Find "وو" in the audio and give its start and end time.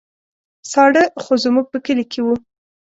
2.25-2.35